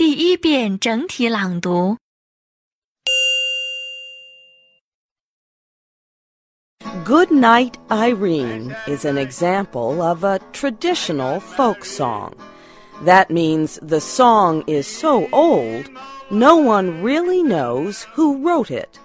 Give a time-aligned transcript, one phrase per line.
[0.00, 1.98] 第一遍整体朗读。
[7.04, 12.32] Good Night Irene is an example of a traditional folk song.
[13.04, 15.90] That means the song is so old,
[16.30, 18.98] no one really knows who wrote it.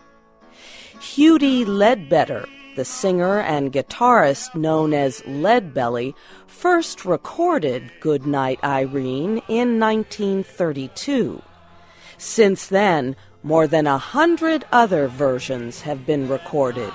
[1.01, 6.13] Huddie Ledbetter the singer and guitarist known as Leadbelly,
[6.47, 11.41] first recorded Goodnight Irene in 1932.
[12.17, 16.91] Since then, more than a hundred other versions have been recorded.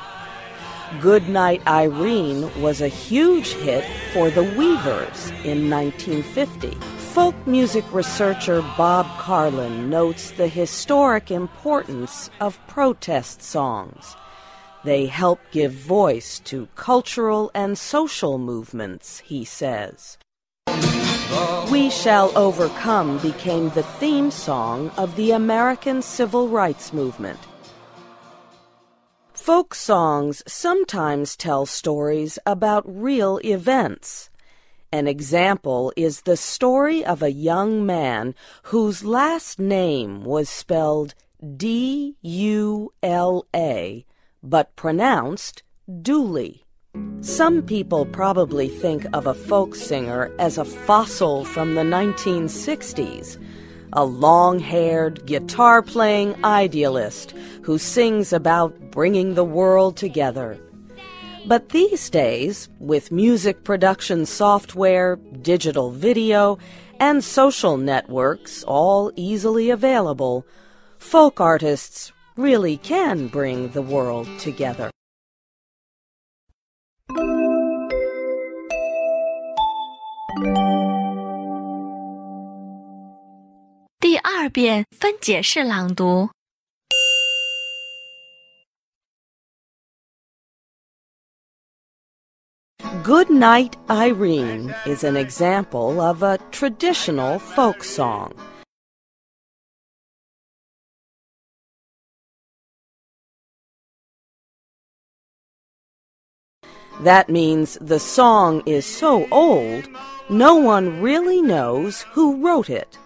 [1.00, 6.70] Goodnight Irene was a huge hit for the Weavers in 1950.
[7.14, 14.16] Folk music researcher Bob Carlin notes the historic importance of protest songs.
[14.82, 20.16] They help give voice to cultural and social movements, he says.
[21.70, 27.38] We Shall Overcome became the theme song of the American Civil Rights Movement.
[29.34, 34.30] Folk songs sometimes tell stories about real events.
[34.92, 41.14] An example is the story of a young man whose last name was spelled
[41.56, 44.04] D U L A,
[44.42, 45.62] but pronounced
[46.02, 46.64] Dooley.
[47.20, 53.38] Some people probably think of a folk singer as a fossil from the 1960s,
[53.92, 60.58] a long haired, guitar playing idealist who sings about bringing the world together.
[61.46, 66.58] But these days, with music production software, digital video,
[66.98, 70.46] and social networks all easily available,
[70.98, 74.90] folk artists really can bring the world together.
[93.02, 98.34] Good Night Irene is an example of a traditional folk song.
[107.02, 109.88] That means the song is so old,
[110.28, 112.98] no one really knows who wrote it.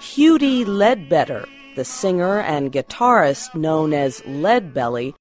[0.00, 5.14] Huddie Ledbetter, the singer and guitarist known as Leadbelly,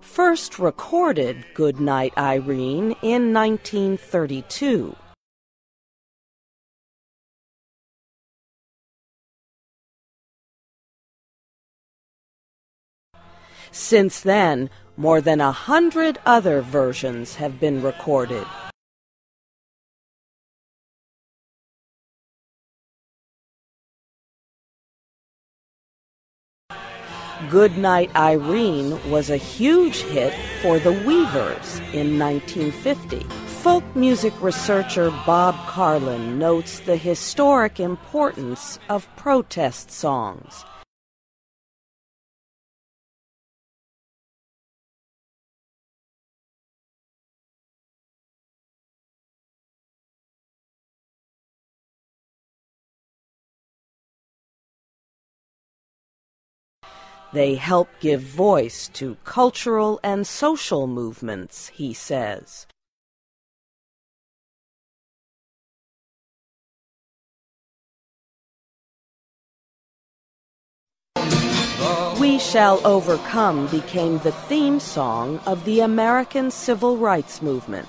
[0.00, 4.96] first recorded Goodnight Irene in 1932.
[13.72, 18.46] Since then, more than a hundred other versions have been recorded.
[27.50, 33.24] Goodnight Irene was a huge hit for the Weavers in 1950.
[33.62, 40.64] Folk music researcher Bob Carlin notes the historic importance of protest songs.
[57.32, 62.66] They help give voice to cultural and social movements, he says.
[72.20, 77.88] We Shall Overcome became the theme song of the American Civil Rights Movement.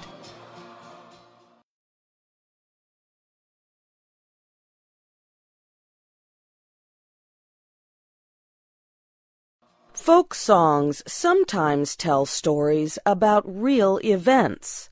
[10.02, 14.90] Folk songs sometimes tell stories about real events.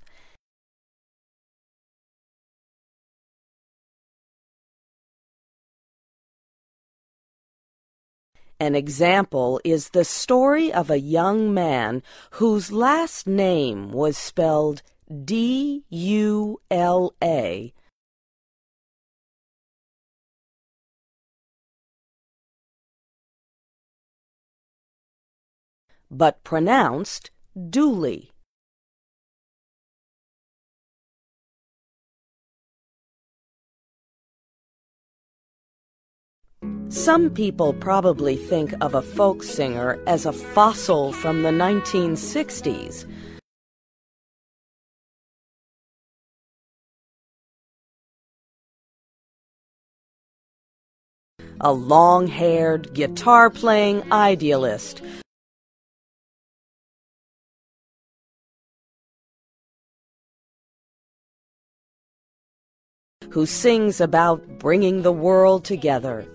[8.59, 12.03] An example is the story of a young man
[12.33, 14.83] whose last name was spelled
[15.25, 17.73] D U L A,
[26.11, 27.31] but pronounced
[27.69, 28.31] Dooley.
[36.89, 43.05] Some people probably think of a folk singer as a fossil from the 1960s.
[51.61, 55.03] A long haired, guitar playing idealist
[63.31, 66.25] who sings about bringing the world together.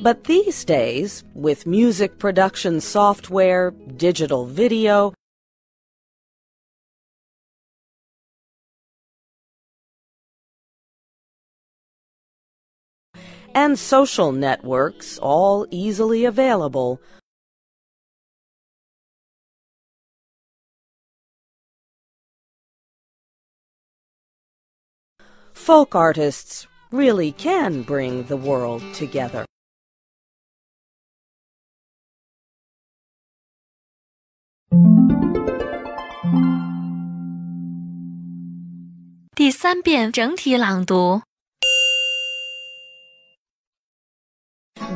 [0.00, 5.14] But these days, with music production software, digital video,
[13.54, 17.00] and social networks all easily available,
[25.66, 29.44] folk artists really can bring the world together.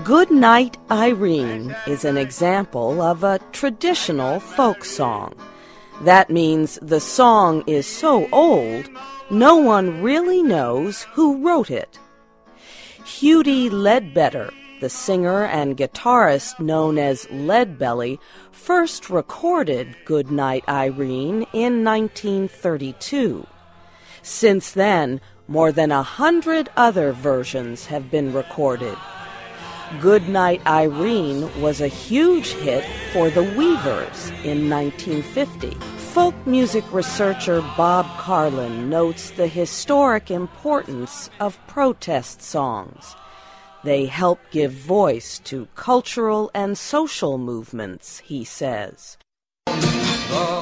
[0.04, 5.34] Good Night Irene is an example of a traditional folk song.
[6.02, 8.88] That means the song is so old
[9.30, 11.98] no one really knows who wrote it.
[13.04, 18.18] Huddie Ledbetter, the singer and guitarist known as Leadbelly,
[18.50, 23.46] first recorded Goodnight Irene in 1932.
[24.22, 28.96] Since then, more than a hundred other versions have been recorded.
[30.00, 35.99] Goodnight Irene was a huge hit for the Weavers in 1950.
[36.12, 43.14] Folk music researcher Bob Carlin notes the historic importance of protest songs.
[43.84, 49.18] They help give voice to cultural and social movements, he says.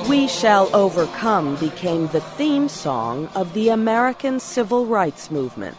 [0.07, 5.79] We Shall Overcome became the theme song of the American Civil Rights Movement.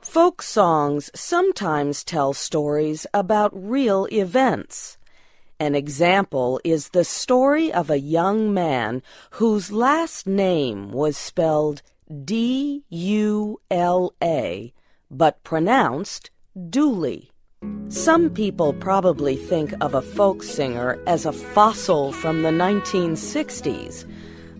[0.00, 4.97] Folk songs sometimes tell stories about real events.
[5.60, 9.02] An example is the story of a young man
[9.32, 11.82] whose last name was spelled
[12.24, 14.72] D U L A,
[15.10, 16.30] but pronounced
[16.70, 17.32] Dooley.
[17.88, 24.08] Some people probably think of a folk singer as a fossil from the 1960s,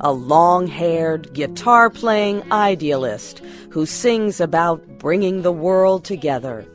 [0.00, 3.39] a long haired, guitar playing idealist
[3.71, 6.67] who sings about bringing the world together.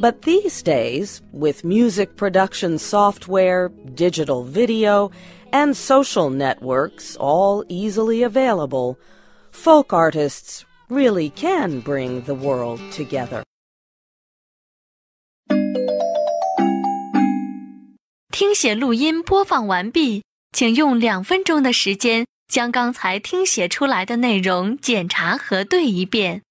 [0.00, 5.10] But these days, with music production software, digital video,
[5.50, 8.96] and social networks all easily available,
[9.50, 13.42] folk artists really can bring the world together.
[18.30, 20.22] 听写录音播放完毕，
[20.52, 26.42] 请用两分钟的时间将刚才听写出来的内容检查核对一遍。